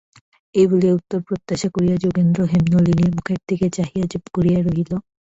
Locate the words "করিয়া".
1.75-1.95, 4.35-4.59